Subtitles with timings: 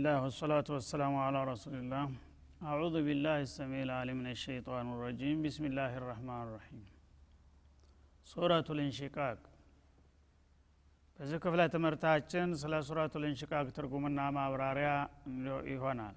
[0.00, 2.04] ቢስሚላህ ወሰላቱ ወሰላሙ አላ ረሱልላህ
[2.68, 6.78] አዑዙ ቢላህ ሰሚዕ ልዓሊም ምን ሸይጣን ረጂም ቢስሚላህ ራህማን ራሒም
[8.26, 9.36] ሱረቱ ልንሽቃቅ
[11.18, 14.90] በዚህ ክፍለ ትምህርታችን ስለ ሱረቱ ልንሽቃቅ ትርጉምና ማብራሪያ
[15.70, 16.16] ይሆናል።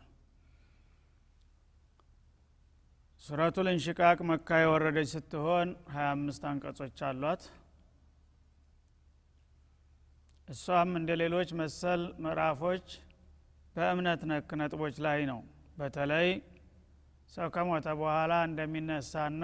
[3.24, 7.44] ሱረቱ ልንሽቃቅ መካ የወረደች ስትሆን 25 አንቀጾች አሏት።
[10.48, 12.88] እሷም እንደ ሌሎች መሰል ምዕራፎች
[13.76, 15.40] በእምነት ነክ ነጥቦች ላይ ነው።
[15.78, 16.30] በተለይ
[17.30, 19.44] ሰው ከሞተ በኋላ እንደሚነሳና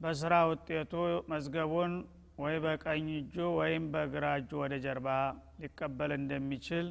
[0.00, 0.92] በስራ ውጤቱ
[1.30, 1.92] መዝገቡን
[2.38, 5.08] ወይ በቀኝ እጁ ወይም በግራ እጁ ወደ ጀርባ
[5.62, 6.86] ሊቀበል እንደሚችል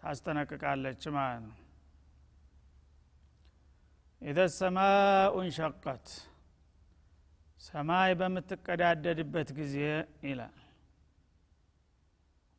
[0.00, 1.58] ታስጠነቅቃለች ማለት ነው።
[4.22, 6.08] ኢዘ ሰማኡ እንሸቀት
[7.60, 9.76] ሰማይ በምትቀዳደድበት ጊዜ
[10.26, 10.56] ይላል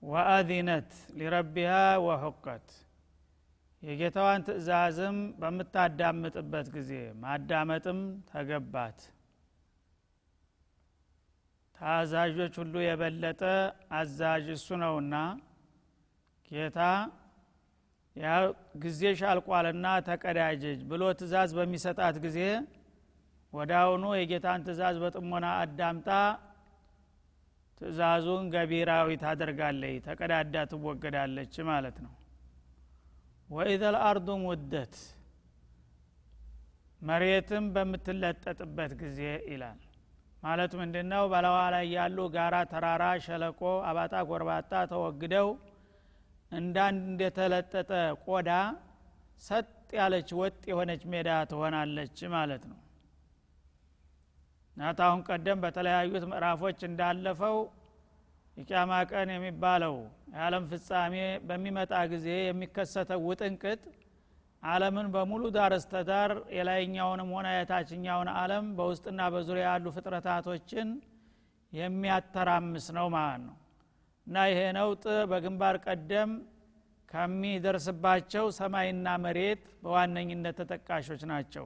[0.03, 1.73] ወአዚነት ሊረቢሃ
[2.05, 2.67] ወሑቀት።
[3.83, 6.91] የጌታዋን ትእዛዝም በምታዳምጥበት ጊዜ
[7.23, 8.99] ማዳመጥም ተገባት።
[11.77, 13.41] ታዛዦች ሁሉ የበለጠ
[13.97, 15.15] አዛዥ እሱ ነውና
[16.51, 16.79] ጌታ
[18.15, 18.31] ያ
[18.83, 22.39] ጊዜ ሻልቋልና ተቀዳጀጅ ብሎ ትእዛዝ በሚሰጣት ጊዜ
[23.79, 26.09] አሁኑ የጌታን ትእዛዝ በጥሞና አዳምጣ
[27.81, 32.13] ትእዛዙን ገቢራዊ ታደርጋለች ተቀዳዳ ትወገዳለች ማለት ነው።
[33.49, 34.95] ወኢዘ ልአርዱ ሙደት
[37.01, 39.19] መሬትም በምትለጠጥበት ጊዜ
[39.49, 39.79] ይላል።
[40.43, 43.59] ማለት ምንድን ነው በለዋ ላይ ያሉ ጋራ ተራራ ሸለቆ
[43.89, 45.49] አባጣ ጎርባጣ ተወግደው
[46.51, 47.91] እንዳንድ እንደተለጠጠ
[48.25, 48.49] ቆዳ
[49.43, 49.67] ሰጥ
[49.97, 52.77] ያለች ወጥ የሆነች ሜዳ ትሆናለች ማለት ነው
[54.77, 57.57] ናት አሁን ቀደም በተለያዩት ምዕራፎች እንዳለፈው
[58.57, 59.95] የቅያማ ቀን የሚባለው
[60.33, 61.15] የዓለም ፍጻሜ
[61.47, 63.81] በሚመጣ ጊዜ የሚከሰተው ውጥንቅጥ
[64.63, 70.89] አለምን በሙሉ ዳር እስተዳር የላይኛውንም ሆነ የታችኛውን አለም በውስጥና በዙሪያ ያሉ ፍጥረታቶችን
[71.73, 73.55] የሚያተራምስ ነው ማለት ነው።
[74.27, 76.31] እና ይሄ ነውጥ በግንባር ቀደም
[77.11, 81.65] ከሚደርስባቸው ሰማይና መሬት በዋነኝነት ተጠቃሾች ናቸው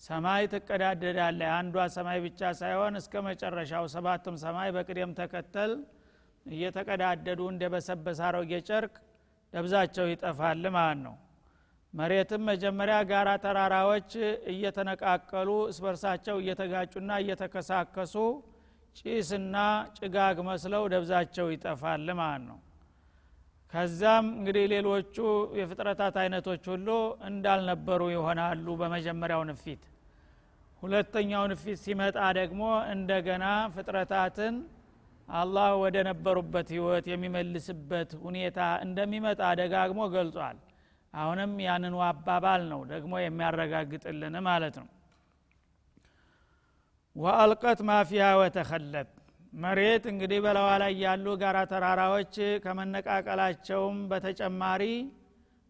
[0.00, 5.72] ሰማይ ትቀዳደዳለ አንዷ ሰማይ ብቻ ሳይሆን እስከ መጨረሻው ሰባቱም ሰማይ በቅደም ተከተል
[6.46, 8.94] እየተቀዳደዱ እንደ በሰበሰ አሮጌ ጨርቅ
[9.52, 11.16] ደብዛቸው ይጠፋል ማለት ነው።
[11.94, 14.10] መሬትም መጀመሪያ ጋራ ተራራዎች
[14.52, 18.14] እየተነቃቀሉ እስበርሳቸው እየተጋጩና እየተከሳከሱ
[18.96, 19.56] ጭስና
[19.98, 22.58] ጭጋግ መስለው ደብዛቸው ይጠፋል ማለት ነው።
[23.72, 25.16] ከዛም እንግዲህ ሌሎቹ
[25.58, 26.88] የፍጥረታት አይነቶች ሁሉ
[27.28, 29.82] እንዳልነበሩ ይሆናሉ በመጀመሪያው ንፊት
[30.82, 32.62] ሁለተኛው ንፊት ሲመጣ ደግሞ
[32.94, 34.54] እንደገና ፍጥረታትን
[35.32, 40.56] አላህ ወደ ነበሩበት ህይወት የሚመልስበት ሁኔታ እንደሚመጣ ደጋግሞ ገልጿል።
[41.14, 44.88] አሁንም ያንኑ አባባል ነው ደግሞ የሚያረጋግጥልን ማለት ነው።
[47.16, 49.08] ወአልቀት ማፊያ ወተኸለት
[49.54, 54.82] መሬት እንግዲህ በለዋ ላይ ያሉ ጋራ ተራራዎች ከመነቃቀላቸውም በተጨማሪ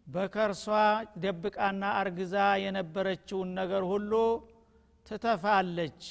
[0.06, 0.66] በከርሷ
[1.22, 2.34] ደብቃና አርግዛ
[2.65, 4.12] የነበረችውን ነገር ሁሉ
[5.10, 6.03] ትተፋለች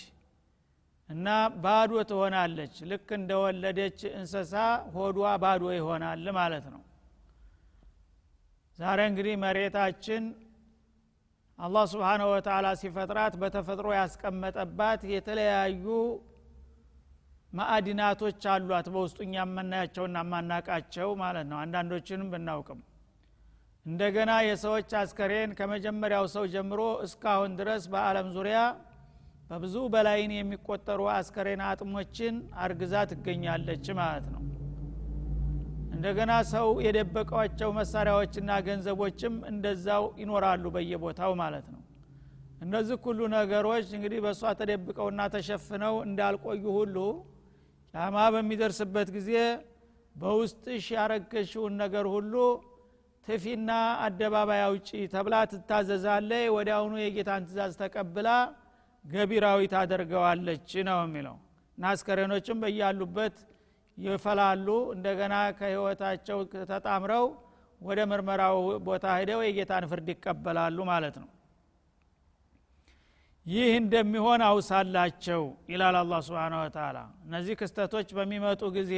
[1.09, 1.27] እና
[1.63, 4.53] ባዶ ትሆናለች። ልክ እንደወለደች እንስሳ
[4.95, 6.81] ሆዷ ባዶ ይሆናል ማለት ነው።
[8.77, 10.23] ዛሬ እንግዲህ መሬታችን
[11.59, 15.85] አላህ ስብሓነ ወተላ ሲፈጥራት በተፈጥሮ ያስቀመጠባት የተለያዩ
[17.53, 22.79] ማዕድናቶች አሏት። በውስጡ እኛ የምናያቸውና የማናቃቸው ማለት ነው። አንዳንዶችንም ብናውቅም
[23.85, 28.59] እንደገና የሰዎች አስከሬን ከመጀመሪያው ሰው ጀምሮ እስካሁን ድረስ በአለም ዙሪያ
[29.49, 34.43] በብዙ በላይን የሚቆጠሩ አስከሬን አጥሞችን አርግዛ ትገኛለች ማለት ነው።
[35.95, 41.81] እንደገና ሰው የደበቋቸው መሳሪያዎችና ገንዘቦችም እንደዛው ይኖራሉ በየቦታው ማለት ነው።
[42.63, 46.95] እነዚህ ሁሉ ነገሮች እንግዲህ በእሷ ተደብቀውና ተሸፍነው እንዳልቆዩ ሁሉ
[47.93, 49.31] ጫማ በሚደርስበት ጊዜ
[50.15, 52.33] በውስጥሽ ያረገሽውን ነገር ሁሉ
[53.27, 53.71] ትፊና
[54.05, 58.29] አደባባይ አውጪ ተብላ ትታዘዛለ ወዲያውኑ የጌታን ትእዛዝ ተቀብላ
[59.09, 61.35] ገቢራዊ ታደርገዋለች ነው የሚለው።
[61.77, 63.35] እና አስከሬኖችም በያሉበት
[63.97, 66.39] ይፈላሉ። እንደገና ከህይወታቸው
[66.71, 67.25] ተጣምረው
[67.81, 68.57] ወደ ምርመራው
[68.87, 71.29] ቦታ ሂደው የጌታን ፍርድ ይቀበላሉ ማለት ነው።
[73.45, 78.93] ይህ እንደሚሆን አውሳላቸው ይላል አላ ስብን ወተላ እነዚህ ክስተቶች በሚመጡ ጊዜ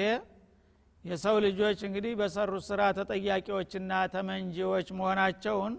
[1.05, 5.75] የሰው ልጆች እንግዲህ በሰሩት ስራ ተጠያቂዎችና ተመንጂዎች መሆናቸውን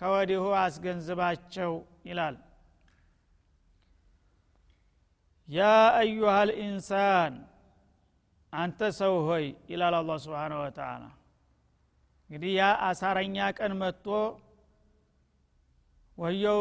[0.00, 1.72] ከወዲሁ አስገንዝባቸው
[2.08, 2.36] ይላል
[5.48, 5.60] ያ
[5.98, 7.34] አዩሃ ልኢንሳን
[8.52, 11.02] አንተ ሰው ሆይ ይላል አላ ስብን ወተላ
[12.30, 14.06] እንግዲህ ያ አሳረኛ ቀን መጥቶ
[16.18, 16.60] ወየው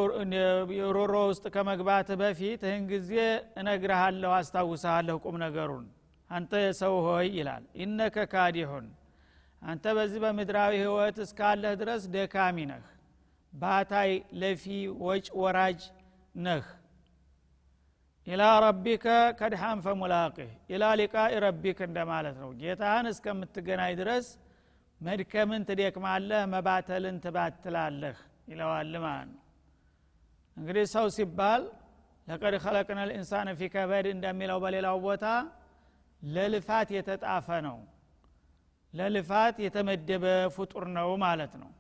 [0.97, 3.11] ሮሮ ውስጥ ከመግባት በፊት ይህን ጊዜ
[3.59, 5.85] እነግርሃለሁ አስታውሰሃለሁ ቁም ነገሩን።
[6.29, 8.85] አንተ የሰው ሆይ ይላል። ኢነከ ካዲሁን
[9.61, 12.83] አንተ በዚህ በምድራዊ ህይወት እስካለህ ድረስ ደካሚ ነህ
[13.53, 14.11] ባታይ
[14.41, 14.63] ለፊ
[15.05, 15.79] ወጭ ወራጅ
[16.39, 16.65] ነህ
[18.27, 19.06] ኢላ ረቢከ
[19.39, 24.27] ከድሃን ፈሙላቅህ ኢላ ሊቃኢ ረቢክ እንደማለት ነው ጌታህን እስከምትገናኝ ድረስ
[25.01, 28.18] መድከምን ትደክማለህ መባተልን ትባትላለህ
[28.51, 29.42] ይለዋል ማለት ነው
[30.57, 31.63] እንግዲህ ሰው ሲባል
[32.27, 35.25] ለቀድ ከለቅነ ልኢንሳን ፊ ከበድ እንደሚለው በሌላው ቦታ
[36.22, 37.77] ለልፋት የተጣፈ ነው።
[38.94, 40.25] ለልፋት የተመደበ
[40.56, 41.72] ፍጡር ነው ማለት ነው።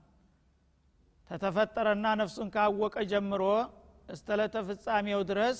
[1.29, 3.43] ተተፈጠረና ነፍሱን ካወቀ ጀምሮ
[4.09, 5.59] እስተለተ ፍጻሜው ድረስ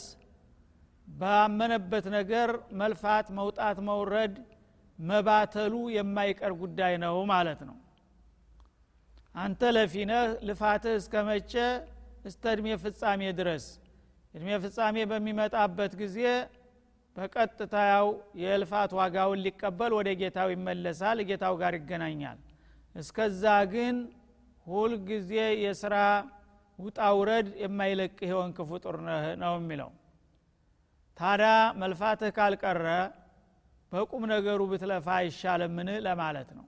[1.08, 2.50] ባመነበት ነገር
[2.80, 4.36] መልፋት መውጣት መውረድ
[5.00, 7.78] መባተሉ የማይቀር ጉዳይ ነው ማለት ነው።
[9.36, 11.54] አንተ ለፊነህ ልፋትህ እስከ መቼ
[12.26, 13.66] እስተ እድሜ ፍጻሜ ድረስ።
[14.34, 16.20] እድሜ ፍጻሜ በሚመጣበት ጊዜ
[17.16, 18.08] በቀጥታ ያው
[18.42, 22.40] የልፋት ዋጋውን ሊቀበል ወደ ጌታው ይመለሳል ጌታው ጋር ይገናኛል።
[22.96, 23.44] እስከዛ
[23.74, 23.96] ግን
[24.68, 25.32] ሁልጊዜ
[25.64, 25.96] የስራ
[26.80, 28.96] ውጣ ውረድ የማይለቅህ የሆንክ ፍጡር
[29.44, 29.92] ነው የሚለው
[31.18, 31.52] ታዲያ
[31.82, 32.88] መልፋትህ ካልቀረ
[33.92, 35.90] በቁም ነገሩ ብትለፋ አይሻልምን?
[36.06, 36.66] ለማለት ነው።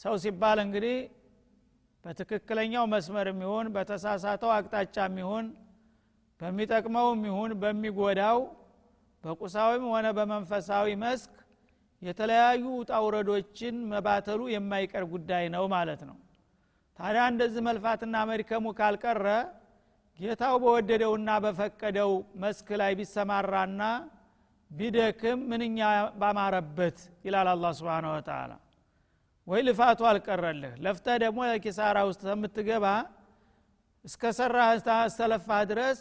[0.00, 0.96] ሰው ሲባል እንግዲህ
[2.04, 5.46] በትክክለኛው መስመር የሚሆን በተሳሳተው አቅጣጫ የሚሆን
[6.40, 8.38] በሚጠቅመው የሚሆን በሚጎዳው
[9.24, 11.34] በቁሳዊም ሆነ በመንፈሳዊ መስክ
[12.02, 16.16] የተለያዩ ውጣውረዶችን መባተሉ የማይቀር ጉዳይ ነው ማለት ነው።
[16.98, 19.26] ታዲያ እንደዚህ መልፋትና መድከሙ ካልቀረ
[20.18, 22.10] ጌታው በወደደውና በፈቀደው
[22.42, 23.82] መስክ ላይ ቢሰማራና
[24.70, 25.78] ቢደክም ምንኛ
[26.20, 28.52] ባማረበት ይላል አላ ስብን ወተላ
[29.46, 32.86] ወይ ልፋቱ አልቀረልህ ለፍተህ ደግሞ ኪሳራ ውስጥ የምትገባ
[34.04, 34.70] እስከ ሰራህ
[35.06, 36.00] እስተለፋህ ድረስ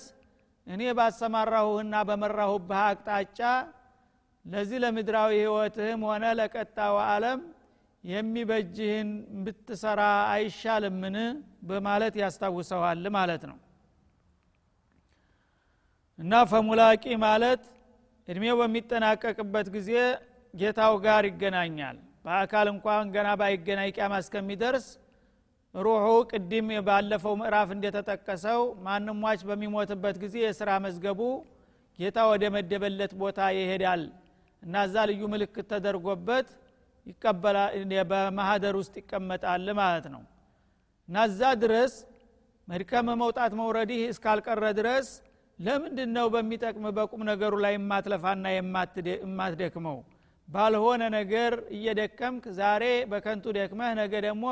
[0.67, 3.39] እኔ ባሰማራሁህና በመራሁብህ አቅጣጫ
[4.45, 7.41] ለዚህ ለምድራዊ ህይወትህም ሆነ ለቀጣው አለም
[8.03, 9.09] የሚበጅህን
[9.43, 11.17] ብትሰራ አይሻልምን?
[11.69, 13.57] በማለት ያስታውሰዋል ማለት ነው
[16.21, 17.61] እና ፈሙላቂ ማለት
[18.27, 19.91] እድሜው በሚጠናቀቅበት ጊዜ
[20.53, 24.85] ጌታው ጋር ይገናኛል። በአካል እንኳን ገና ባይገናኝ ቂያማ እስከሚደርስ
[25.75, 31.21] ሩሑ ቅድም ባለፈው ምዕራፍ እንደተጠቀሰው ማንም ሟች በሚሞትበት ጊዜ የስራ መዝገቡ
[31.99, 34.03] ጌታ ወደ መደበለት ቦታ ይሄዳል
[34.63, 36.47] እና እዛ ልዩ ምልክት ተደርጎበት
[38.11, 40.21] በማህደር ውስጥ ይቀመጣል ማለት ነው።
[41.09, 41.93] እና እዛ ድረስ
[42.67, 45.07] መድከም መውጣት መውረዲህ እስካልቀረ ድረስ
[45.61, 49.97] ለምንድን ነው በሚጠቅም በቁም ነገሩ ላይ የማትለፋና የማትደክመው?
[50.47, 54.45] ባልሆነ ነገር እየደከምክ ዛሬ በከንቱ ደክመህ ነገ ደግሞ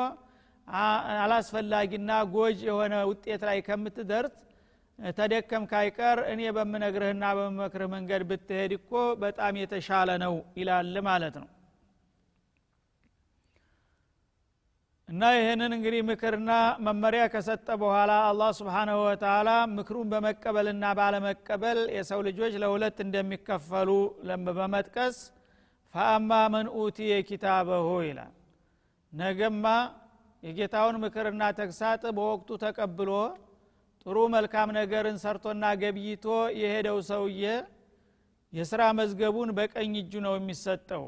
[1.17, 4.35] አላስፈላጊና ጎጅ የሆነ ውጤት ላይ ከምትደርስ
[4.99, 8.91] ተደከም ካይቀር እኔ በምነግርህና በመክርህ መንገድ ብትሄድ እኮ
[9.23, 11.47] በጣም የተሻለ ነው ይላል ማለት ነው
[15.09, 16.51] እና ይህንን እንግዲህ ምክርና
[16.85, 23.89] መመሪያ ከሰጠ በኋላ አላህ ስብሓናሁ ወተላ ምክሩን በመቀበልና ባለመቀበል የሰው ልጆች ለሁለት እንደሚከፈሉ
[24.49, 25.17] በመጥቀስ
[25.93, 28.33] ፈአማ መን ኡቲየ ኪታበሁ ይላል።
[29.13, 29.65] ነገማ
[30.43, 33.11] የጌታውን ምክርና ተግሳጥ በወቅቱ ተቀብሎ
[34.05, 36.25] ጥሩ መልካም ነገርን ሰርቶና ገብይቶ
[36.59, 37.43] የሄደው ሰውዬ
[38.53, 41.03] የስራ መዝገቡን በቀኝ እጁ ነው የሚሰጠው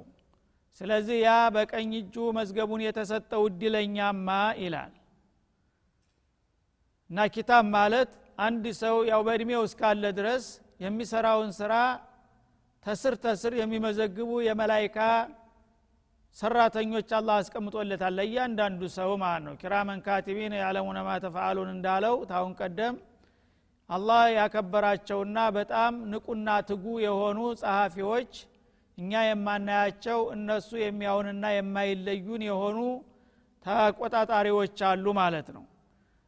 [0.78, 4.28] ስለዚህ ያ በቀኝ እጁ መዝገቡን የተሰጠው እድለኛማ
[4.62, 4.94] ይላል።
[7.10, 10.46] እና ኪታብ ማለት አንድ ሰው ያው በእድሜው እስካለ ድረስ
[10.84, 11.74] የሚሰራውን ስራ
[12.86, 15.00] ተስር ተስር የሚመዘግቡ የመላይካ
[16.38, 21.12] ሰራተኞች አላህ አስቀምጦለታል። ለእያንዳንዱ ሰው ማለት ነው። ኪራመን ካቲቢን ያለሙነ ማ
[21.74, 22.96] እንዳለው ታሁን ቀደም
[23.90, 28.34] አላህ ያከበራቸውና በጣም ንቁና ትጉ የሆኑ ጸሐፊዎች
[29.02, 32.78] እኛ የማናያቸው እነሱ የሚያውንና የማይለዩን የሆኑ
[33.66, 35.64] ተቆጣጣሪዎች አሉ ማለት ነው።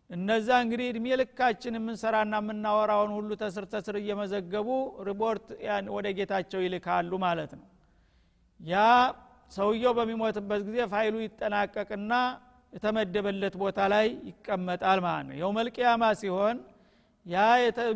[0.09, 4.69] እነዛ እንግዲህ እድሜ ልካችን የምንሰራና የምናወራውን ሁሉ ተስር ተስር እየመዘገቡ
[5.07, 5.45] ሪፖርት
[5.95, 7.65] ወደ ጌታቸው ይልካሉ ማለት ነው።
[8.59, 8.75] ያ
[9.51, 12.13] ሰውየው በሚሞትበት ጊዜ ፋይሉ ይጠናቀቅና
[12.73, 16.57] የተመደበለት ቦታ ላይ ይቀመጣል ማለት ነው። የውመልቅያማ ሲሆን
[17.25, 17.41] ያ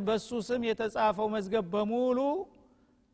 [0.08, 2.20] በሱ ስም የተጻፈው መዝገብ በሙሉ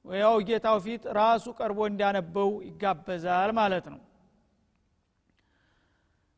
[0.06, 4.02] ያው ጌታው ፊት ራሱ ቀርቦ እንዲያነበው ይጋበዛል ማለት ነው።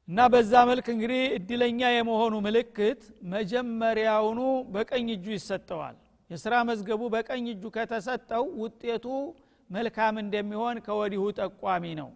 [0.07, 4.41] እና በዛ መልክ እንግዲህ እድለኛ የመሆኑ ምልክት መጀመሪያውኑ
[4.73, 5.95] በቀኝ እጁ ይሰጠዋል።
[6.29, 9.05] የስራ መዝገቡ በቀኝ እጁ ከተሰጠው ውጤቱ
[9.69, 12.09] መልካም እንደሚሆን ከወዲሁ ጠቋሚ ነው።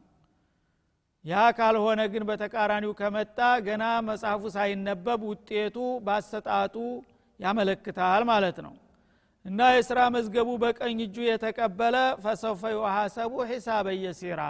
[1.25, 6.75] ያ ካልሆነ ግን በተቃራኒው ከመጣ ገና መጽሐፉ ሳይነበብ ውጤቱ ባሰጣጡ
[7.39, 8.73] ያመለክታል ማለት ነው
[9.45, 14.41] እና የስራ መዝገቡ በቀኝ እጁ የተቀበለ ፈሰውፈ ዩሐሰቡ ሒሳበ የሲራ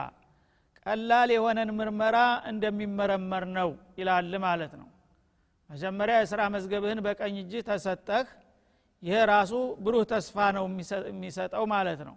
[0.85, 2.17] ቀላል የሆነን ምርመራ
[2.51, 3.69] እንደሚመረመር ነው
[3.99, 4.87] ይላል ማለት ነው።
[5.69, 8.27] መጀመሪያ የስራ መዝገብህን በቀኝ እጅ ተሰጠህ
[9.03, 9.53] ይሄ ራሱ
[9.83, 10.65] ብሩህ ተስፋ ነው
[11.09, 12.15] የሚሰጠው ማለት ነው።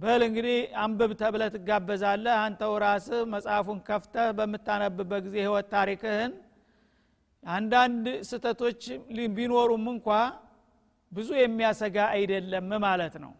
[0.00, 6.32] በል እንግዲህ አንብብ ተብለ ትጋበዛለህ። አንተው ራስህ መጽሐፉን ከፍተህ በምታነብበት ጊዜ ህይወት ታሪክህን
[7.44, 8.82] አንዳንድ ስተቶች
[9.36, 10.08] ቢኖሩም እንኳ
[11.12, 13.32] ብዙ የሚያሰጋ አይደለም ማለት ነው።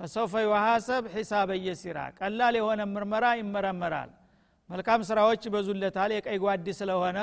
[0.00, 4.10] ፈሰውፈ ዩሐሰብ ሒሳበ የሲራ። ቀላል የሆነ ምርመራ ይመረመራል።
[4.70, 7.18] መልካም ስራዎች ይበዙለታል የቀይ ጓዲ ስለሆነ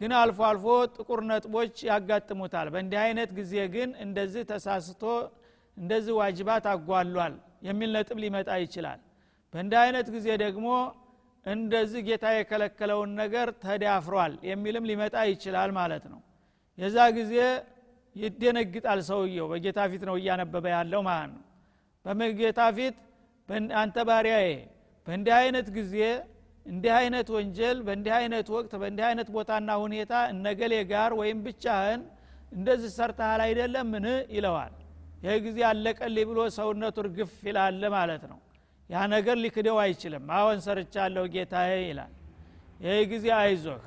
[0.00, 5.02] ግን አልፎ አልፎ ጥቁር ነጥቦች ያጋጥሙታል። በእንዲህ አይነት ጊዜ ግን እንደዚህ ተሳስቶ
[5.76, 7.34] እንደዚህ ዋጅባት አጓሏል
[7.66, 9.00] የሚል ነጥብ ሊመጣ ይችላል።
[9.54, 10.68] በእንዲህ አይነት ጊዜ ደግሞ
[11.46, 16.20] እንደዚህ ጌታ የከለከለውን ነገር ተዳፍሯል የሚልም ሊመጣ ይችላል ማለት ነው።
[16.78, 17.34] የዛ ጊዜ
[18.16, 21.42] ይደነግጣል ሰውየው። በጌታ ፊት ነው እያነበበ ያለው ማለት ነው።
[22.04, 22.96] በጌታ ፊት?
[23.80, 24.48] አንተ ባሪያዬ
[25.06, 25.94] በእንዲህ አይነት ጊዜ
[26.66, 32.00] እንዲህ አይነት ወንጀል በእንዲህ አይነት ወቅት በእንዲህ አይነት ቦታና ሁኔታ እነገሌ ጋር ወይም ብቻህን
[32.52, 34.72] እንደዚህ ሰርተሃል አይደለም ምን ይለዋል።
[35.22, 38.38] ይህ ጊዜ አለቀልኝ ብሎ ሰውነቱ እርግፍ ይላል ማለት ነው።
[38.90, 42.12] ያ ነገር ሊክደው አይችልም። አሁን ሰርቻለሁ ጌታዬ ይላል።
[42.80, 43.80] ይህ ጊዜ አይዞህ።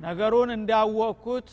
[0.00, 1.48] ነገሩን እንዳወቅኩት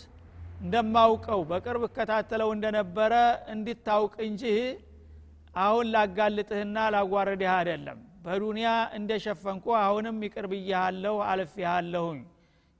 [0.61, 3.13] እንደማውቀው በቅርብ እከታተለው እንደነበረ
[3.53, 4.43] እንዲታውቅ እንጂ
[5.57, 12.19] አሁን ላጋልጥህና ላጓረድህ አይደለም። በዱንያ እንደሸፈንኩ አሁንም ይቅር ብያሃለሁ አልፌሃለሁኝ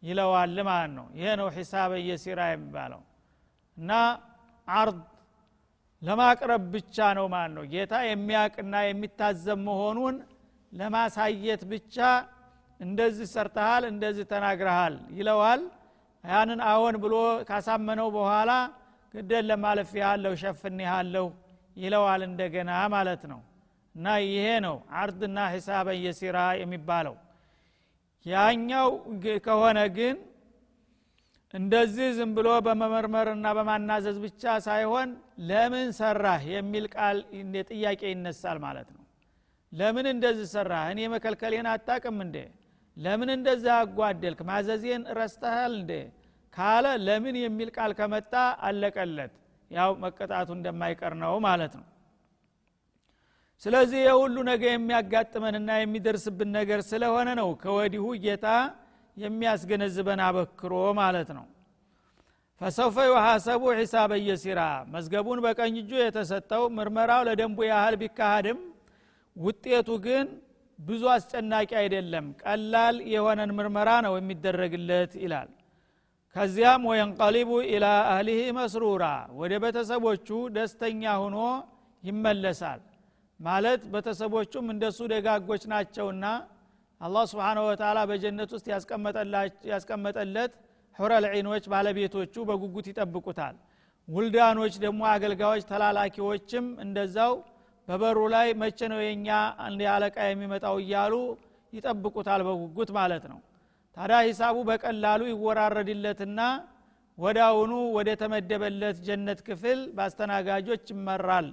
[0.04, 3.02] ይለዋል ማለት ነው። ይሄ ነው ሒሳበ የሲራ የሚባለው።
[3.78, 3.92] እና
[4.68, 5.00] አርድ
[6.02, 10.16] ለማቅረብ ብቻ ነው ማለት ነው። ጌታ የሚያቅና የሚታዘብ መሆኑን
[10.72, 11.98] ለማሳየት ብቻ
[12.80, 15.62] እንደዚህ ሰርተሃል እንደዚህ ተናግረሃል ይለዋል
[16.24, 17.16] ያንን አዎን ብሎ
[17.50, 18.52] ካሳመነው በኋላ
[19.14, 21.26] ግደን ለማለፍ ያለሁ ሸፍን ያለሁ
[21.76, 23.40] ይለዋል እንደገና ማለት ነው።
[23.96, 27.16] እና ይሄ ነው አርድና ሂሳበ የሲራ የሚባለው።
[28.26, 28.90] ያኛው
[29.46, 30.16] ከሆነ ግን
[31.54, 35.10] እንደዚህ ዝም ብሎ በመመርመርና በማናዘዝ ብቻ ሳይሆን
[35.50, 37.18] ለምን ሰራህ የሚል ቃል
[37.72, 39.02] ጥያቄ ይነሳል ማለት ነው።
[39.72, 40.84] ለምን እንደዚህ ሰራህ?
[40.94, 42.38] እኔ መከልከሌን አታቅም እንዴ
[42.98, 44.40] ለምን እንደዚህ አጓደልክ?
[44.50, 45.92] ማዘዜን ረስተሃል እንዴ?
[46.54, 48.34] ካለ ለምን የሚል ቃል ከመጣ
[48.68, 49.34] አለቀለት።
[49.72, 51.86] ያው መቀጣቱ እንደማይቀር ነው ማለት ነው።
[53.64, 58.48] ስለዚህ የሁሉ ነገር የሚያጋጥመንና የሚደርስብን ነገር ስለሆነ ነው ከወዲሁ ጌታ
[59.18, 61.46] የሚያስገነዝበን አበክሮ ማለት ነው።
[62.62, 64.62] ፈሰውፈ ዩሐሰቡ ሒሳበ የሲራ።
[64.94, 68.60] መዝገቡን በቀኝ እጁ የተሰጠው ምርመራው ለደንቡ ያህል ቢካሃድም
[69.36, 70.28] ውጤቱ ግን
[70.82, 75.50] ብዙ አስጨናቂ አይደለም ቀላል የሆነን ምርመራ ነው የሚደረግለት ይላል።
[76.36, 79.06] ከዚያም ወየንቀሊቡ ኢላ አህሊህ መስሩራ
[79.40, 81.38] ወደ ቤተሰቦቹ ደስተኛ ሆኖ
[82.04, 82.82] ይመለሳል።
[83.40, 86.26] ማለት ቤተሰቦቹም እንደሱ ደጋጎች ናቸውና
[87.02, 88.66] አላህ ስብሓንሁ ወተላ በጀነት ውስጥ
[89.72, 90.54] ያስቀመጠለት
[91.00, 91.26] ሑረል
[91.74, 93.56] ባለቤቶቹ በጉጉት ይጠብቁታል።
[94.08, 97.34] ውልዳኖች ደግሞ አገልጋዮች ተላላኪዎችም እንደዛው
[97.92, 99.30] በበሩ ላይ መቼ ነው የኛ
[99.92, 101.14] አለቃ የሚመጣው እያሉ
[101.74, 103.40] ይጠብቁታል በጉጉት ማለት ነው።
[103.98, 106.40] ታዲያ ሂሳቡ በቀላሉ ይወራረድለትና
[107.18, 111.48] ወዳውኑ ወደ ተመደበለት ጀነት ክፍል በአስተናጋጆች ይመራል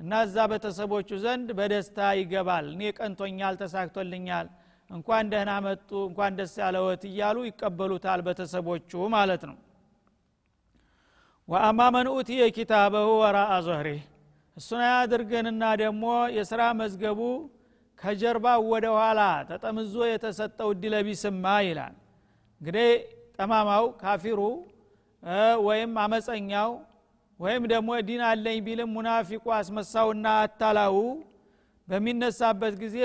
[0.00, 4.46] እና እዛ ቤተሰቦቹ ዘንድ በደስታ ይገባል። እኔ ቀንቶኛል ተሳክቶልኛል
[4.90, 9.58] እንኳን ደህና መጡ እንኳን ደስ ያለወት እያሉ ይቀበሉታል ቤተሰቦቹ ማለት ነው።
[11.48, 14.00] ወአማ መን ኡትየ ኪታበሁ ወራአ ዞህሪህ
[14.56, 16.04] እሱን ያድርገንና ደግሞ
[16.36, 17.20] የስራ መዝገቡ
[17.98, 21.94] ከጀርባ ወደ ኋላ ተጠምዞ የተሰጠው እድለቢስማ ይላል።
[22.60, 22.88] እንግዲህ
[23.36, 24.40] ጠማማው ካፊሩ
[25.66, 26.70] ወይም አመፀኛው
[27.40, 30.96] ወይም ደግሞ ዲን አለኝ ቢልም ሙናፊቁ አስመሳውና አታላው
[31.88, 32.98] በሚነሳበት ጊዜ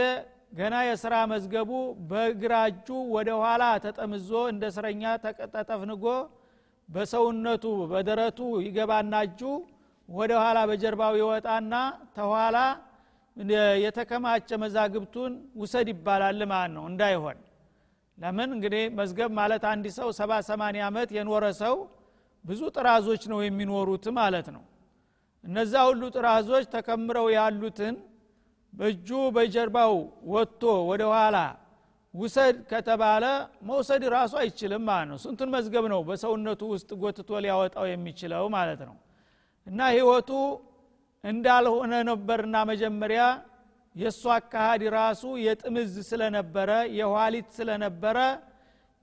[0.58, 1.72] ገና የስራ መዝገቡ
[2.10, 5.04] በግራ እጁ ወደ ኋላ ተጠምዞ እንደ እስረኛ
[5.56, 6.06] ተጠፍንጎ
[6.90, 9.42] በሰውነቱ በደረቱ ይገባና እጁ
[10.10, 11.74] ወደ ኋላ በጀርባው ይወጣና
[12.18, 12.58] ተኋላ
[13.84, 17.38] የተከማቸ መዛግብቱን ውሰድ ይባላል ማለት ነው። እንዳይሆን
[18.18, 21.76] ለምን እንግዲህ መዝገብ ማለት አንድ ሰው ሰባ ሰማኒያ ዓመት የኖረ ሰው
[22.46, 24.64] ብዙ ጥራዞች ነው የሚኖሩት ማለት ነው።
[25.44, 27.96] እነዛ ሁሉ ጥራዞች ተከምረው ያሉትን
[28.74, 29.94] በእጁ በጀርባው
[30.34, 31.38] ወጥቶ ወደ ኋላ
[32.14, 33.26] ውሰድ ከተባለ
[33.70, 38.96] መውሰድ ራሱ አይችልም ማለት ነው። ስንቱን መዝገብ ነው በሰውነቱ ውስጥ ጎትቶ ሊያወጣው የሚችለው ማለት ነው
[39.68, 40.30] እና ህይወቱ
[41.24, 43.22] እንዳልሆነ ነበርና መጀመሪያ
[43.96, 48.18] የእሱ አካሃድ ራሱ የጥምዝ ስለነበረ የኋሊት ስለነበረ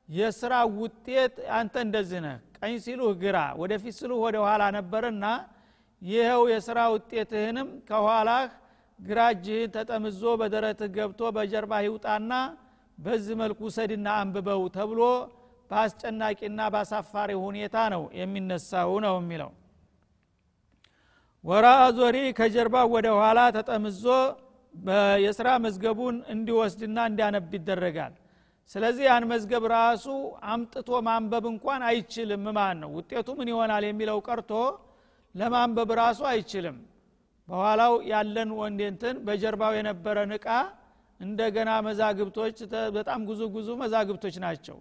[0.09, 5.25] የስራ ውጤት አንተ እንደዚህ ነህ ቀኝ ሲሉህ ግራ ወደፊት ሲሉህ ወደ ኋላ ነበርና
[6.03, 8.45] ይኸው የስራ ውጤትህንም ከኋላህ
[8.99, 12.33] ግራ እጅህን ተጠምዞ በደረትህ ገብቶ በጀርባ ይውጣና
[12.99, 15.01] በዚህ መልኩ ሰድና አንብበው ተብሎ
[15.71, 19.51] በአስጨናቂና በአሳፋሪ ሁኔታ ነው የሚነሳው ነው የሚለው
[21.45, 24.05] ወራ ዞሪ ከጀርባ ወደ ኋላ ተጠምዞ
[25.25, 28.15] የስራ መዝገቡን እንዲወስድና እንዲያነብ ይደረጋል።
[28.71, 30.07] ስለዚህ ያን መዝገብ ራሱ
[30.53, 34.53] አምጥቶ ማንበብ እንኳን አይችልም ማለት ነው። ውጤቱ ምን ይሆናል የሚለው ቀርቶ
[35.35, 36.77] ለማንበብ ራሱ አይችልም።
[37.49, 40.49] በኋላው ያለን ወንዴንትን በጀርባው የነበረን እቃ
[41.21, 42.57] እንደገና መዛግብቶች
[42.97, 44.79] በጣም ጉዙ ጉዙ መዛግብቶች ናቸው።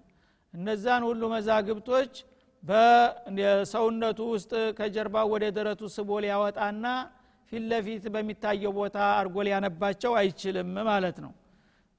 [0.53, 2.13] እነዛን ሁሉ መዛግብቶች
[2.63, 6.85] በሰውነቱ ውስጥ ከጀርባው ወደ ደረቱ ስቦ ሊያወጣና
[7.51, 11.31] ፊት ለፊት በሚታየው ቦታ አርጎ ሊያነባቸው አይችልም ማለት ነው።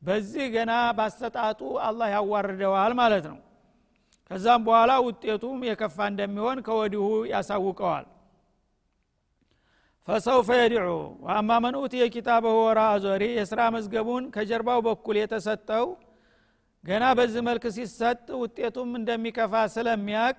[0.02, 3.38] በዚህ ገና ባሰጣጡ አላህ ያዋርደዋል ማለት ነው።
[4.30, 8.06] ከዛም በኋላ ውጤቱም የከፋ እንደሚሆን ከወዲሁ ያሳውቀዋል።
[10.08, 10.88] ፈሰውፈ የድዑ
[11.24, 12.80] ወአማ መን ኡትየ ኪታበሁ ወራ
[13.36, 15.86] የስራ መዝገቡን ከጀርባው በኩል የተሰጠው
[16.84, 20.36] ገና በዚህ መልክ ሲሰጥ ውጤቱም እንደሚከፋ ስለሚያቅ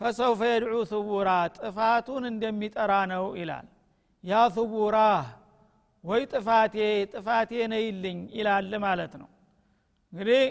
[0.00, 3.66] ፈሰውፈ የድዑ ثቡራ ጥፋቱን እንደሚጠራ ነው ይላል።
[4.24, 4.96] ያ ثቡራ
[6.04, 6.76] ወይ ጥፋቴ
[7.14, 9.28] ጥፋቴ ነይልኝ ይላል ማለት ነው።
[10.12, 10.42] እንግዲህ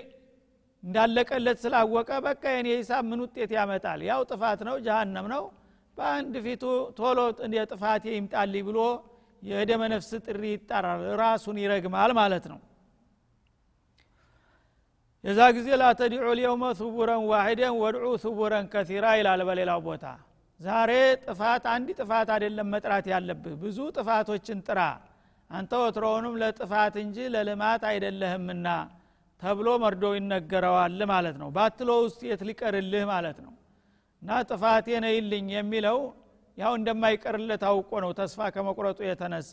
[0.84, 4.00] እንዳለቀለት ስላወቀ በቃ የኔ ሂሳብ ምን ውጤት ያመጣል?
[4.10, 5.44] ያው ጥፋት ነው ጀሃነም ነው።
[5.98, 6.64] በአንድ ፊቱ
[6.98, 7.20] ቶሎ
[7.72, 8.80] ጥፋቴ ይምጣልኝ ብሎ
[9.44, 12.60] የደመ ነፍስ ጥሪ ይጠራል ራሱን ይረግማል ማለት ነው
[15.24, 20.06] የዛ ጊዜ ላተዲዑ ልየውመ ሱቡረን ዋሂደን ወድዑ ሱቡረን ከሲራ ይላል በሌላው ቦታ።
[20.60, 20.92] ዛሬ
[21.26, 24.80] ጥፋት አንድ ጥፋት አይደለም መጥራት ያለብህ። ብዙ ጥፋቶችን ጥራ።
[25.50, 28.68] አንተ ወትሮውንም ለጥፋት እንጂ ለልማት አይደለህምና
[29.42, 33.54] ተብሎ መርዶ ይነገረዋል ማለት ነው። ባትሎ ውስጥ የት ሊቀርልህ ማለት ነው።
[34.22, 36.00] እና ጥፋቴ ነይልኝ የሚለው
[36.58, 39.52] ያው እንደማይቀርለት አውቆ ነው ተስፋ ከመቁረጡ የተነሳ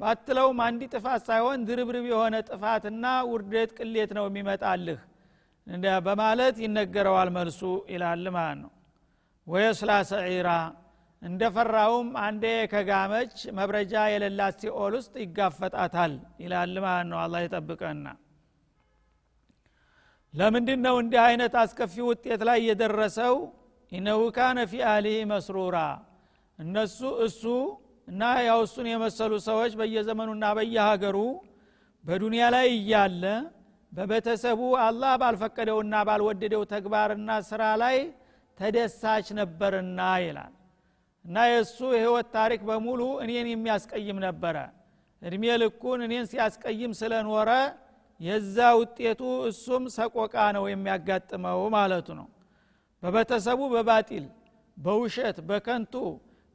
[0.00, 5.00] ባትለውም አንዲ ጥፋት ሳይሆን ድርብርብ የሆነ ጥፋትና ውርደት ቅሌት ነው የሚመጣልህ።
[6.06, 7.60] በማለት ይነገረዋል መልሱ
[7.92, 8.72] ይላል ማለት ነው።
[9.46, 10.50] ወየስላ ሰዒራ
[11.22, 18.06] እንደፈራውም አንዴ ከጋመች መብረጃ የሌላት ሲኦል ውስጥ ይጋፈጣታል ይላል ማለት ነው። አላ ይጠብቀና
[20.34, 23.34] ለምንድን ነው እንዲህ አይነት አስከፊ ውጤት ላይ የደረሰው?
[23.92, 25.76] ኢነሁ ካነ ፊ አህሊህ መስሩራ
[26.58, 27.42] እነሱ እሱ
[28.08, 31.16] እና ያው እሱን የመሰሉ ሰዎች በየዘመኑና በየሀገሩ
[32.04, 33.22] በዱንያ ላይ እያለ
[33.92, 37.96] በቤተሰቡ አላህ ባልፈቀደውና ባልወደደው ተግባርና ስራ ላይ
[38.58, 40.52] ተደሳች ነበርና ይላል።
[41.24, 44.56] እና የእሱ የህይወት ታሪክ በሙሉ እኔን የሚያስቀይም ነበረ።
[45.22, 47.50] እድሜ ልኩን እኔን ሲያስቀይም ስለኖረ
[48.20, 52.28] የዛ ውጤቱ እሱም ሰቆቃ ነው የሚያጋጥመው ማለቱ ነው።
[53.02, 54.26] በቤተሰቡ በባጢል
[54.76, 55.94] በውሸት በከንቱ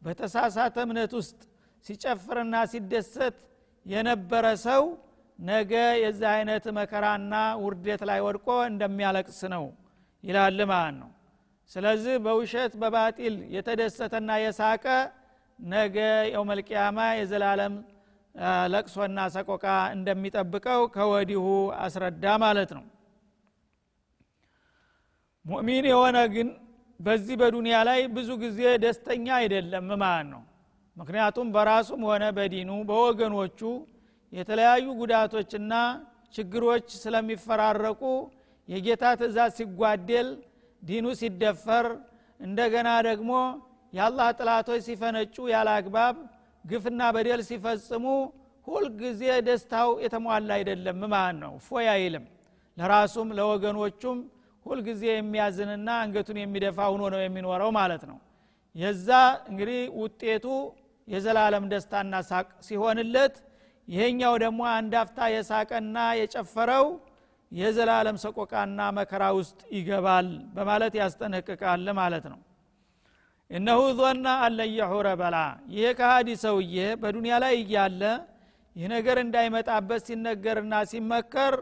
[0.02, 1.40] በተሳሳተ እምነት ውስጥ
[1.86, 3.38] ሲጨፍርና ሲደሰት
[3.86, 4.84] የነበረ ሰው
[5.40, 9.64] ነገ የዚህ አይነት መከራና ውርደት ላይ ወድቆ እንደሚያለቅስ ነው
[10.24, 11.10] ይላል ማለት ነው።
[11.72, 14.86] ስለዚህ በውሸት በባጢል የተደሰተና የሳቀ
[15.60, 15.98] ነገ
[16.34, 17.74] የውመልቅያማ የዘላለም
[18.74, 21.46] ለቅሶና ሰቆቃ እንደሚጠብቀው ከወዲሁ
[21.80, 22.86] አስረዳ ማለት ነው።
[25.46, 26.50] ሙእሚን የሆነ ግን
[27.02, 30.42] በዚህ በዱንያ ላይ ብዙ ጊዜ ደስተኛ አይደለም ማለት ነው።
[30.98, 33.60] ምክንያቱም በራሱም ሆነ በዲኑ በወገኖቹ
[34.34, 35.74] የተለያዩ ጉዳቶችና
[36.36, 38.02] ችግሮች ስለሚፈራረቁ
[38.68, 40.28] የጌታ ትእዛዝ ሲጓደል
[40.84, 41.88] ዲኑ ሲደፈር
[42.40, 43.32] እንደገና ደግሞ
[43.94, 46.16] የአላህ ጥላቶች ሲፈነጩ ያለ አግባብ
[46.66, 48.06] ግፍና በደል ሲፈጽሙ
[48.68, 52.26] ሁልጊዜ ደስታው የተሟላ አይደለም ማለት ነው። ፎይ አይልም።
[52.78, 54.18] ለራሱም ለወገኖቹም
[54.65, 58.17] ሁልጊዜ የሚያዝንና አንገቱን የሚደፋ ሁኖ ነው የሚኖረው ማለት ነው።
[58.76, 59.10] የዛ
[59.50, 60.45] እንግዲህ ውጤቱ
[61.08, 63.36] የዘላለም ደስታና ሳቅ ሲሆንለት
[63.88, 66.86] ይሄኛው ደግሞ አንዳፍታ የሳቀና የጨፈረው
[67.52, 72.39] የዘላለም ሰቆቃና መከራ ውስጥ ይገባል በማለት ያስጠነቅቃል ማለት ነው።
[73.52, 75.38] እነሁ ዞና አለየሑረ በላ።
[75.74, 78.02] ይሄ ከሃዲ ሰውዬ በዱንያ ላይ እያለ
[78.76, 81.56] ይህ ነገር እንዳይመጣበት ሲነገርና ሲመከር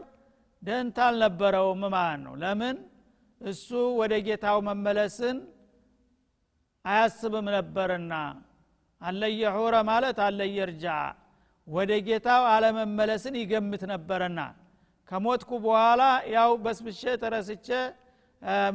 [0.62, 2.76] ደንታ አልነበረውም ማለት ነው ለምን?
[3.40, 3.68] እሱ
[4.00, 5.36] ወደ ጌታው መመለስን
[6.84, 8.12] አያስብም ነበርና።
[9.00, 10.86] አለየሑረ ማለት አለየርጃ
[11.66, 14.40] ወደ ጌታው አለመመለስን ይገምት ነበረና
[15.08, 16.02] ከሞትኩ በኋላ
[16.34, 17.68] ያው በስብሼ ተረስቼ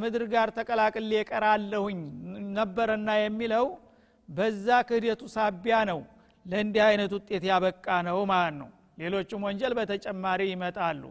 [0.02, 2.00] ምድር ጋር ተቀላቅሌ ቀራለሁኝ
[2.58, 3.66] ነበረና የሚለው
[4.30, 6.00] በዛ ክህደቱ ሳቢያ ነው።
[6.46, 8.70] ለእንዲህ አይነት ውጤት ያበቃ ነው ማለት ነው
[9.02, 11.02] ሌሎቹም ወንጀል በተጨማሪ ይመጣሉ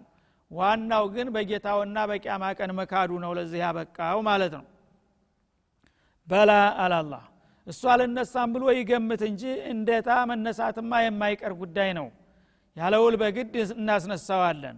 [0.51, 4.65] ዋናው ግን በጌታውና በቂያማ ቀን መካዱ ነው ለዚህ ያበቃው ማለት ነው።
[6.29, 6.51] በላ
[6.83, 7.23] አላላህ
[7.67, 12.09] እሱ አልነሳም ብሎ ይገምት እንጂ እንደታ መነሳትማ የማይቀር ጉዳይ ነው።
[12.77, 14.77] ያለውል በግድ እናስነሳዋለን።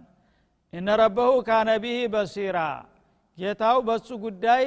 [0.73, 1.69] እነ ረበሁ ካነ
[2.13, 2.57] በሲራ
[3.37, 4.63] ጌታው በሱ ጉዳይ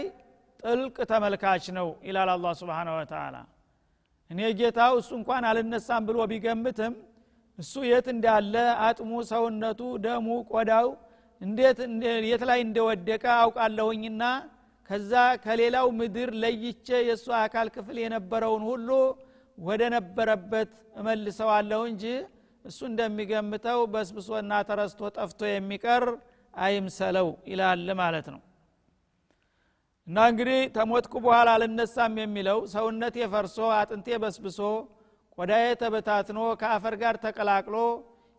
[0.62, 3.36] ጥልቅ ተመልካች ነው ይላል አላ ስብን ወተላ
[4.30, 6.92] እኔ ጌታው እሱ እንኳን አልነሳም ብሎ ቢገምትም
[7.60, 8.54] እሱ የት እንዳለ
[8.86, 10.88] አጥሙ ሰውነቱ ደሙ ቆዳው
[11.40, 11.78] እንዴት
[12.28, 14.22] የት ላይ እንደወደቀ አውቃለሁኝና
[14.90, 15.12] ከዛ
[15.44, 18.88] ከሌላው ምድር ለይቼ የእሱ አካል ክፍል የነበረውን ሁሉ
[19.58, 20.70] ወደ ነበረበት
[21.00, 22.04] እመልሰዋለሁ እንጂ
[22.64, 26.04] እሱ እንደሚገምተው በስብሶና ተረስቶ ጠፍቶ የሚቀር
[26.54, 28.40] አይምሰለው ይላል ማለት ነው።
[30.06, 34.60] እና እንግዲህ ተሞትኩ በኋላ አልነሳም የሚለው ሰውነቴ ፈርሶ አጥንቴ በስብሶ
[35.40, 37.76] ቆዳዬ ተበታትኖ ከአፈር ጋር ተቀላቅሎ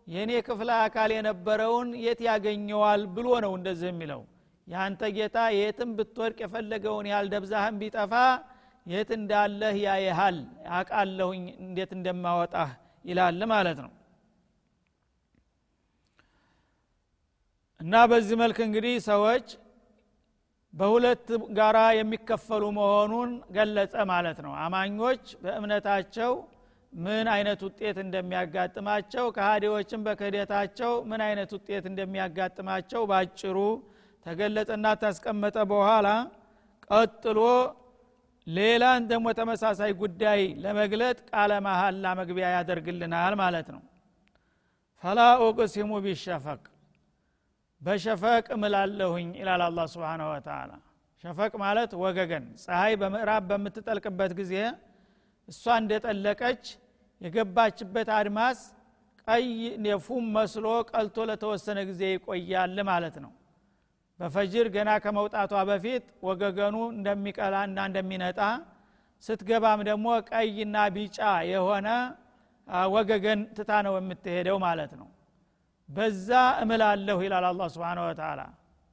[0.08, 4.22] የእኔ ክፍለ አካል የነበረውን የት ያገኘዋል ብሎ ነው እንደዚህ የሚለው።
[4.68, 8.14] የአንተ ጌታ የትም ብትወድቅ የፈለገውን ያህል ደብዛህን ቢጠፋ
[8.86, 10.38] የት እንዳለህ ያየሃል
[10.78, 12.70] አቃለሁኝ እንዴት እንደማወጣህ
[13.06, 13.92] ይላል ማለት ነው።
[17.80, 19.48] እና በዚህ መልክ እንግዲህ ሰዎች
[20.74, 26.34] በሁለት ጋራ የሚከፈሉ መሆኑን ገለጸ ማለት ነው። አማኞች በእምነታቸው
[26.94, 33.58] ምን አይነት ውጤት እንደሚያጋጥማቸው ከሃዲዎችም በክህደታቸው ምን አይነት ውጤት እንደሚያጋጥማቸው ባጭሩ
[34.26, 36.08] ተገለጠና ታስቀመጠ በኋላ
[36.90, 37.40] ቀጥሎ
[38.48, 43.82] ሌላን ደግሞ ተመሳሳይ ጉዳይ ለመግለጥ ቃለ መሀላ መግቢያ ያደርግልናል ማለት ነው።
[45.04, 46.62] ፈላ ኡቅሲሙ ቢሸፈቅ
[47.82, 50.72] በሸፈቅ እምላለሁኝ ይላል አላ ስብን ወተላ
[51.24, 54.54] ሸፈቅ ማለት ወገገን ፀሐይ በምዕራብ በምትጠልቅበት ጊዜ
[55.48, 56.64] እሷ እንደጠለቀች
[57.22, 58.60] የገባችበት አድማስ
[59.28, 59.46] ቀይ
[60.06, 63.32] ፉም መስሎ ቀልቶ ለተወሰነ ጊዜ ይቆያል ማለት ነው።
[64.20, 68.40] በፈጅር ገና ከመውጣቷ በፊት ወገገኑ እንደሚቀላና እንደሚነጣ
[69.24, 71.20] ስትገባም ደግሞ ቀይና ቢጫ
[71.52, 71.88] የሆነ
[72.94, 75.08] ወገገን ትታ ነው የምትሄደው ማለት ነው።
[75.90, 76.30] በዛ
[76.64, 78.42] እምላለሁ ይላል አላ ስብን ወተላ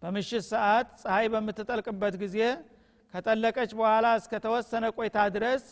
[0.02, 2.38] በምሽት ሰዓት ፀሐይ በምትጠልቅበት ጊዜ
[3.14, 5.64] ከጠለቀች በኋላ እስከተወሰነ ቆይታ ድረስ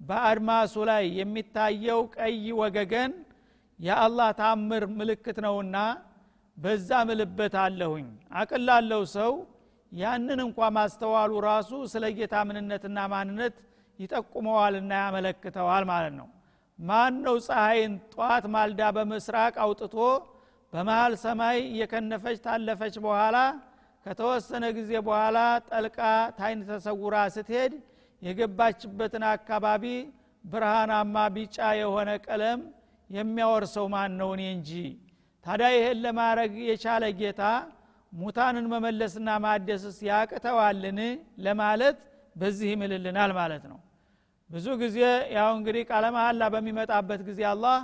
[0.00, 3.12] በአድማሱ ላይ የሚታየው ቀይ ወገገን
[3.78, 5.76] የአላህ ታምር ምልክት ነውና
[6.56, 8.08] በዛ ምልበት አለሁኝ።
[8.40, 9.32] አቅላለው ሰው
[9.92, 13.54] ያንን እንኳ ማስተዋሉ ራሱ ስለ ጌታ ምንነትና ማንነት
[13.98, 16.28] ይጠቁመዋልና ያመለክተዋል ማለት ነው።
[16.78, 19.96] ማን ነው ፀሐይን ጠዋት ማልዳ በምስራቅ አውጥቶ
[20.72, 23.36] በመሃል ሰማይ እየከነፈች ታለፈች በኋላ
[24.06, 25.98] ከተወሰነ ጊዜ በኋላ ጠልቃ
[26.38, 27.72] ታይን ተሰውራ ስትሄድ
[28.22, 29.84] የገባችበትን አካባቢ
[30.44, 32.60] ብርሃናማ ቢጫ የሆነ ቀለም
[33.10, 34.70] የሚያወርሰው ማን ነው እኔ እንጂ?
[35.46, 37.42] ታዲያ ይሄን ለማድረግ የቻለ ጌታ
[38.12, 40.98] ሙታንን መመለስና ማደስስ ያቅተዋልን?
[41.46, 41.98] ለማለት
[42.36, 43.78] በዚህ ይምልልናል ማለት ነው።
[44.50, 44.98] ብዙ ጊዜ
[45.36, 47.76] ያው እንግዲህ ቃለ መሀላ በሚመጣበት ጊዜ አላህ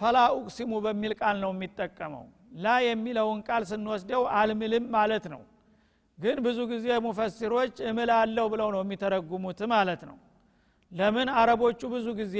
[0.00, 2.24] ፈላ ኡቅሲሙ በሚል ቃል ነው የሚጠቀመው።
[2.64, 5.40] لا የሚለውን ቃል ስንወስደው አልምልም ማለት ነው
[6.18, 10.16] ግን ብዙ ጊዜ ሙፈሲሮች እምል አለው ብለው ነው የሚተረጉሙት ማለት ነው።
[10.92, 12.36] ለምን አረቦቹ ብዙ ጊዜ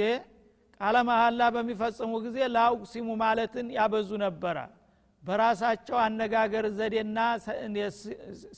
[0.79, 4.57] ቃለ መሀላ በሚፈጽሙ ጊዜ لا أقسم ማለትን ያበዙ ነበረ።
[5.23, 7.19] በራሳቸው አነጋገር ዘዴና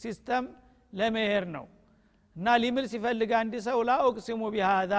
[0.01, 0.45] system
[0.93, 1.65] ለመሄድ ነው።
[2.35, 4.93] እና ሊምል ሲፈልግ አንድ ሰው لا أقسم بهذا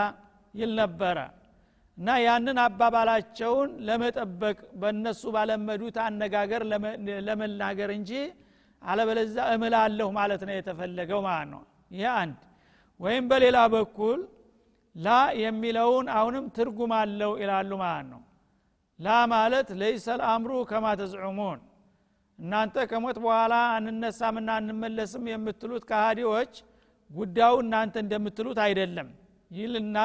[0.55, 1.19] ይል ነበረ።
[1.99, 6.63] እና ያንን አባባላቸውን ለመጠበቅ በእነሱ ባለመዱት አነጋገር
[7.29, 8.13] ለመናገር እንጂ
[8.83, 11.63] አለበለዛ እምላለሁ ማለት ነው የተፈለገው ማለት ነው።
[11.95, 12.39] ይህ አንድ።
[13.01, 14.21] ወይም በሌላ በኩል
[14.97, 15.09] ላ
[15.43, 18.21] የሚለውን አሁንም ትርጉም አለው ይላሉ ማለት ነው።
[18.99, 21.61] ላ ማለት ለይሰ ልአምሩ ከማ ተዝዑሙን።
[22.39, 26.53] እናንተ ከሞት በኋላ አንነሳምና አንመለስም የምትሉት ከሃዲዎች
[27.11, 29.09] ጉዳዩ እናንተ እንደምትሉት አይደለም።
[29.51, 29.99] ይልና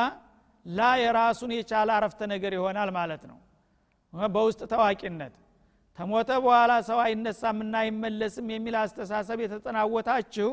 [0.65, 3.37] ላ የራሱን የቻለ አረፍተ ነገር ይሆናል ማለት ነው።
[4.31, 5.33] በውስጥ ታዋቂነት
[5.97, 10.49] ተሞተ በኋላ ሰው አይነሳምና አይመለስም የሚል አስተሳሰብ የተጠናወታችሁ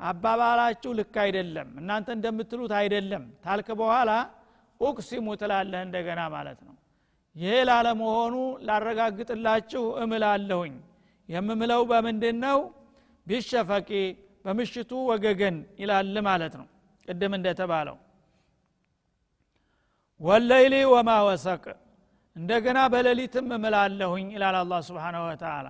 [0.00, 4.10] አባባላችሁ ልክ አይደለም። እናንተ እንደምትሉት አይደለም። ታልክ በኋላ
[4.80, 6.74] ኡቅሲሙ ትላለህ እንደገና ማለት ነው።
[7.36, 8.34] ይሄ ላለመሆኑ
[8.68, 10.74] ላረጋግጥላችሁ እምላለሁኝ።
[11.28, 12.58] የምምለው በምንድን ነው
[13.26, 13.90] ቢሸፈቂ
[14.44, 16.66] በምሽቱ ወገገን ይላል ማለት ነው።
[17.08, 17.96] ቅድም እንደተባለው
[20.20, 21.64] ወለይሊ ወማ ወሰቅ
[22.36, 25.68] እንደገና በሌሊትም እምላለሁኝ ይላል አላ ስብሓንሁ ወተላ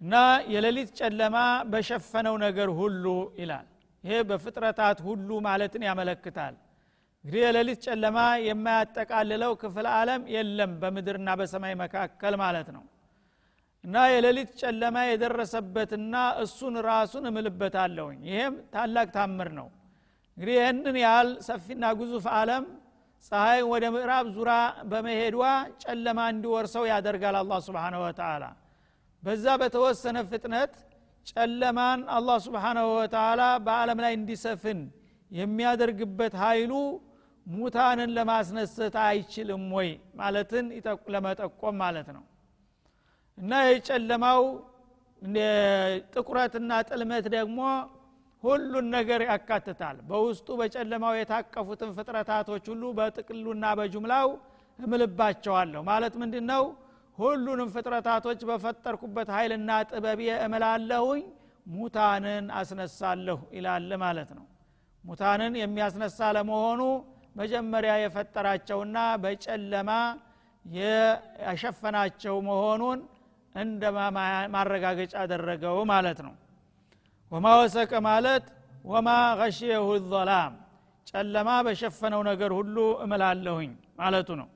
[0.00, 0.14] እና
[0.52, 1.36] የሌሊት ጨለማ
[1.72, 3.04] በሸፈነው ነገር ሁሉ
[3.40, 3.66] ይላል።
[4.04, 6.54] ይሄ በፍጥረታት ሁሉ ማለትን ያመለክታል።
[7.24, 12.84] እንግዲህ የሌሊት ጨለማ የማያጠቃልለው ክፍል አለም የለም በምድርና በሰማይ መካከል ማለት ነው።
[13.84, 19.68] እና የሌሊት ጨለማ የደረሰበትና እሱን ራሱን እምልበታለሁኝ። ይሄም ታላቅ ታምር ነው።
[20.36, 22.64] እንግዲህ ይህንን ያህል ሰፊና ግዙፍ አለም
[23.24, 24.50] ፀሐይ ወደ ምዕራብ ዙራ
[24.90, 25.40] በመሄዷ
[25.82, 28.44] ጨለማ እንዲወርሰው ያደርጋል አላ ስብን ወተላ
[29.22, 30.72] በዛ በተወሰነ ፍጥነት
[31.26, 34.78] ጨለማን አላህ ስብሓናሁ ወተላ በአለም ላይ እንዲሰፍን
[35.30, 36.72] የሚያደርግበት ኃይሉ
[37.46, 39.88] ሙታንን ለማስነሰት አይችልም ወይ?
[40.20, 40.66] ማለትን
[41.14, 42.24] ለመጠቆም ማለት ነው።
[43.38, 44.42] እና የጨለማው
[46.14, 47.60] ጥቁረትና ጥልመት ደግሞ
[48.42, 54.28] ሁሉን ነገር ያካትታል። በውስጡ በጨለማው የታቀፉትን ፍጥረታቶች ሁሉ በጥቅሉና በጁምላው
[54.78, 56.62] እምልባቸዋለሁ። ማለት ምንድን ነው
[57.18, 61.22] ሁሉንም ፍጥረታቶች በፈጠርኩበት ኃይልና ጥበብ እምላለሁኝ
[61.72, 64.46] ሙታንን አስነሳለሁ ይላል ማለት ነው።
[65.04, 66.80] ሙታንን የሚያስነሳ ለመሆኑ
[67.36, 69.90] መጀመሪያ የፈጠራቸውና በጨለማ
[70.64, 73.00] የሸፈናቸው መሆኑን
[73.54, 73.82] እንደ
[74.54, 76.34] ማረጋገጫ አደረገው ማለት ነው
[77.32, 78.44] ወማ ወሰቀ ማለት
[78.84, 79.08] ወማ
[79.40, 80.52] ገሽየሁ ظላም
[81.06, 84.48] ጨለማ በሸፈነው ነገር ሁሉ እምላለሁኝ ማለቱ ነው።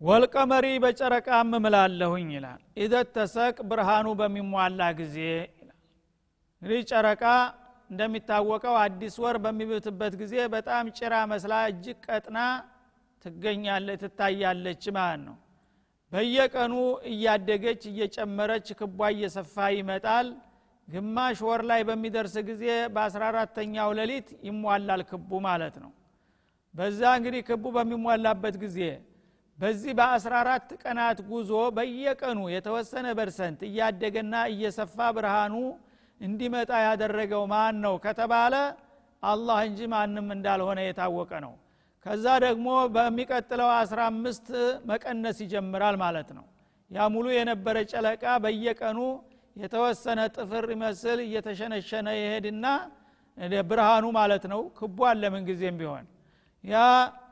[0.00, 5.18] ወልቀመሪ በጨረቃም እምላለሁኝ ይላል። ኢዘ ተሰቅ ብርሃኑ በሚሟላ ጊዜ
[6.62, 7.22] እንግዲህ ጨረቃ
[7.90, 12.38] እንደሚታወቀው አዲስ ወር በሚብትበት ጊዜ በጣም ጭራ መስላ እጅግ ቀጥና
[13.24, 15.36] ትገኛለች ትታያለች ማለት ነው
[16.12, 16.74] በየቀኑ
[17.10, 20.26] እያደገች እየጨመረች ክቧ እየሰፋ ይመጣል።
[20.88, 22.64] ግማሽ ወር ላይ በሚደርስ ጊዜ
[22.94, 25.92] በአስራ አራተኛው ሌሊት ይሟላል ክቡ ማለት ነው።
[26.74, 28.78] በዛ እንግዲህ ክቡ በሚሟላበት ጊዜ
[29.58, 35.54] በዚህ በአስራ አራት ቀናት ጉዞ በየቀኑ የተወሰነ በርሰንት እያደገና እየሰፋ ብርሃኑ
[36.20, 38.54] እንዲመጣ ያደረገው ማን ነው ከተባለ
[39.22, 41.52] አላህ እንጂ ማንም እንዳልሆነ የታወቀ ነው
[42.06, 44.48] ከዛ ደግሞ በሚቀጥለው አስራ አምስት
[44.90, 46.44] መቀነስ ይጀምራል ማለት ነው።
[46.90, 48.98] ያ ሙሉ የነበረ ጨለቃ በየቀኑ
[49.56, 52.66] የተወሰነ ጥፍር ይመስል እየተሸነሸነ ይሄድና
[53.70, 56.04] ብርሃኑ ማለት ነው ክቧን ለምን ጊዜም ቢሆን።
[56.64, 56.76] ያ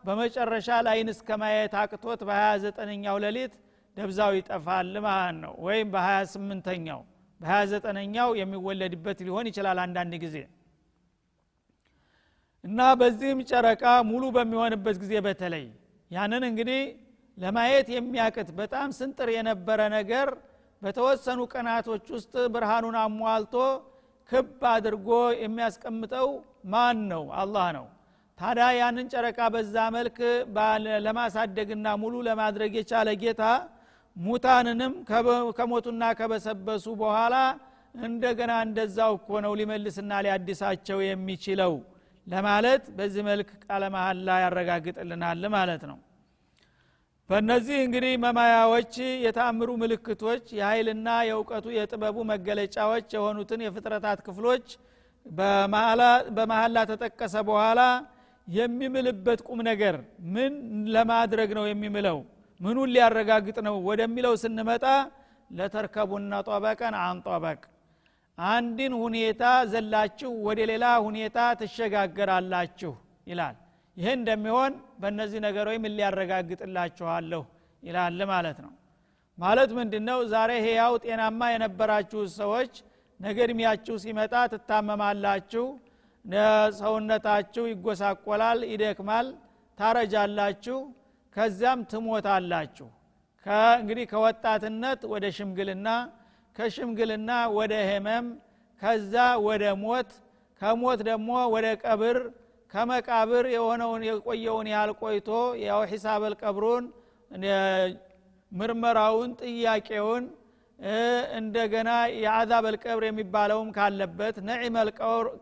[0.07, 3.53] በመጨረሻ ላይን እስከ ማየት አቅቶት በ29ኛው ሌሊት
[3.97, 7.01] ደብዛው ይጠፋል ማለት ነው። ወይም በ28ኛው
[7.41, 10.37] በ29ኛው የሚወለድበት ሊሆን ይችላል አንዳንድ ጊዜ
[12.65, 15.65] እና በዚህም ጨረቃ ሙሉ በሚሆንበት ጊዜ በተለይ
[16.11, 16.83] ያንን እንግዲህ
[17.39, 20.29] ለማየት የሚያቅት በጣም ስንጥር የነበረ ነገር
[20.83, 23.55] በተወሰኑ ቀናቶች ውስጥ ብርሃኑን አሟልቶ
[24.31, 25.09] ክብ አድርጎ
[25.43, 26.29] የሚያስቀምጠው
[26.73, 27.25] ማን ነው?
[27.41, 27.87] አላህ ነው።
[28.39, 30.19] ታዲያ ያንን ጨረቃ በዛ መልክ
[31.07, 33.43] ለማሳደግና ሙሉ ለማድረግ የቻለ ጌታ
[34.17, 34.93] ሙታንንም
[35.59, 37.35] ከሞቱና ከበሰበሱ በኋላ
[38.03, 41.73] እንደገና እንደዛው እኮ ነው ሊመልስና ሊያድሳቸው የሚችለው
[42.27, 45.99] ለማለት በዚህ መልክ ቃለ መሀላ ያረጋግጥልናል ማለት ነው።
[47.31, 54.67] በእነዚህ እንግዲህ መማያዎች የታምሩ ምልክቶች የኃይልና የእውቀቱ የጥበቡ መገለጫዎች የሆኑትን የፍጥረታት ክፍሎች
[56.37, 57.81] በመሀላ ተጠቀሰ በኋላ
[58.49, 59.97] የሚምልበት ቁም ነገር
[60.35, 60.53] ምን
[60.95, 62.19] ለማድረግ ነው የሚምለው?
[62.61, 64.85] ምኑን ሊያረጋግጥ ነው ወደሚለው ስንመጣ
[65.51, 67.61] ለተርከቡና ጦበቀን አንጦበቅ
[68.51, 72.93] አንድን ሁኔታ ዘላችሁ ወደ ሌላ ሁኔታ ትሸጋገራላችሁ
[73.27, 73.57] ይላል።
[73.97, 77.43] ይህ እንደሚሆን በእነዚህ ነገሮች ምን ሊያረጋግጥላችኋለሁ
[77.83, 78.73] ይላል ማለት ነው።
[79.39, 82.73] ማለት ምንድን ነው ዛሬ ህያው ጤናማ የነበራችሁ ሰዎች
[83.21, 85.67] ነገ እድሜያችሁ ሲመጣ ትታመማላችሁ
[86.81, 89.29] ሰውነታችሁ ይጎሳቆላል ይደክማል
[89.79, 90.79] ታረጃላችሁ
[91.37, 92.89] ከዚያም ትሞታላችሁ።
[93.81, 95.89] እንግዲህ ከወጣትነት ወደ ሽምግልና
[96.57, 98.27] ከሽምግልና ወደ ህመም
[98.83, 99.15] ከዛ
[99.47, 100.11] ወደ ሞት
[100.61, 102.19] ከሞት ደግሞ ወደ ቀብር
[102.75, 105.31] ከመቃብር የሆነውን የቆየውን ያህል ቆይቶ
[105.65, 106.85] ያው ሒሳበል ቀብሩን
[108.53, 110.25] ምርመራውን ጥያቄውን
[111.39, 111.91] እንደገና
[112.23, 114.89] የአዛበል ቀብር የሚባለውም ካለበት ነዒመል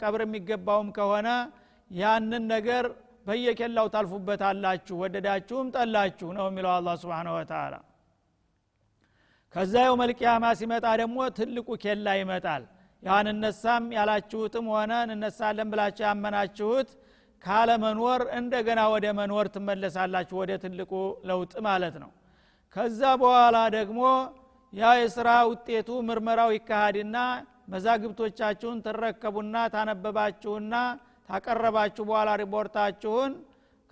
[0.03, 1.29] ቀብር የሚገባውም ከሆነ
[1.91, 2.85] ያንን ነገር
[3.27, 7.75] በየኬላው ታልፉበታላችሁ ወደዳችሁም ጠላችሁ ነው የሚለው አላ ስብን ወተላ
[9.55, 12.63] ከዛ የው መልቅያማ ሲመጣ ደግሞ ትልቁ ኬላ ይመጣል።
[13.03, 16.89] ያን እነሳም ያላችሁትም ሆነ እንነሳለን ብላችሁ ያመናችሁት
[17.45, 20.93] ካለመኖር እንደገና ወደ መኖር ትመለሳላችሁ ወደ ትልቁ
[21.29, 22.11] ለውጥ ማለት ነው።
[22.77, 24.01] ከዛ በኋላ ደግሞ
[24.73, 27.17] ያ የስራ ውጤቱ ምርመራው ይካሃድና
[27.75, 30.75] መዛግብቶቻችሁን ትረከቡና ታነበባችሁና
[31.29, 33.33] ታቀረባችሁ በኋላ ሪፖርታችሁን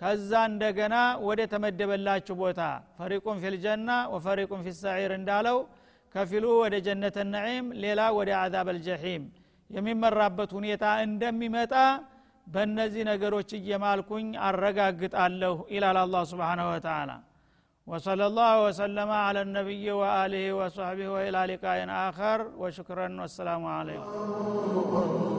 [0.00, 0.94] ከዛ እንደገና
[1.28, 2.60] ወደ ተመደበላችሁ ቦታ
[2.98, 5.58] ፈሪቁን ፊልጀና ወፈሪቁን ፊሰዒር እንዳለው
[6.14, 9.22] ከፊሉ ወደ ጀነተ ነዒም ሌላ ወደ አዛብ አልጀሒም
[9.70, 11.74] የሚመራበት ሁኔታ እንደሚመጣ
[12.46, 17.12] በእነዚህ ነገሮች እየማልኩኝ አረጋግጣለሁ ይላል አላ ስብሓንሁ ወተላ
[17.86, 25.37] وصلى الله وسلم على النبي وآله وصحبه وإلى لقاء آخر وشكرا والسلام عليكم